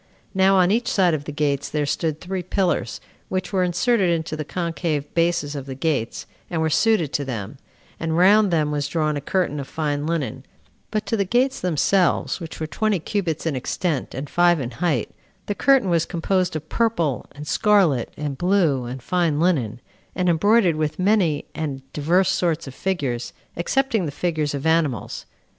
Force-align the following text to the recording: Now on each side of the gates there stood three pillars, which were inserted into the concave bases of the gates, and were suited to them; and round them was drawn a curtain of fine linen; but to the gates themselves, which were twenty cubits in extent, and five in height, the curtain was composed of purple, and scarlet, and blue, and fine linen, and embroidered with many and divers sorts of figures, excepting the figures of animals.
Now 0.33 0.55
on 0.55 0.71
each 0.71 0.87
side 0.87 1.13
of 1.13 1.25
the 1.25 1.31
gates 1.31 1.69
there 1.69 1.85
stood 1.85 2.19
three 2.19 2.41
pillars, 2.41 2.99
which 3.29 3.53
were 3.53 3.61
inserted 3.61 4.09
into 4.09 4.35
the 4.35 4.43
concave 4.43 5.13
bases 5.13 5.53
of 5.55 5.67
the 5.67 5.75
gates, 5.75 6.25
and 6.49 6.59
were 6.59 6.71
suited 6.71 7.13
to 7.13 7.23
them; 7.23 7.59
and 7.99 8.17
round 8.17 8.49
them 8.49 8.71
was 8.71 8.87
drawn 8.87 9.15
a 9.15 9.21
curtain 9.21 9.59
of 9.59 9.67
fine 9.67 10.07
linen; 10.07 10.43
but 10.89 11.05
to 11.05 11.15
the 11.15 11.23
gates 11.23 11.59
themselves, 11.59 12.39
which 12.39 12.59
were 12.59 12.65
twenty 12.65 12.97
cubits 12.97 13.45
in 13.45 13.55
extent, 13.55 14.15
and 14.15 14.27
five 14.27 14.59
in 14.59 14.71
height, 14.71 15.11
the 15.45 15.53
curtain 15.53 15.87
was 15.91 16.07
composed 16.07 16.55
of 16.55 16.67
purple, 16.67 17.27
and 17.33 17.45
scarlet, 17.47 18.11
and 18.17 18.39
blue, 18.39 18.85
and 18.85 19.03
fine 19.03 19.39
linen, 19.39 19.79
and 20.15 20.29
embroidered 20.29 20.77
with 20.77 20.97
many 20.97 21.45
and 21.53 21.83
divers 21.93 22.27
sorts 22.27 22.65
of 22.65 22.73
figures, 22.73 23.33
excepting 23.55 24.07
the 24.07 24.11
figures 24.11 24.55
of 24.55 24.65
animals. 24.65 25.27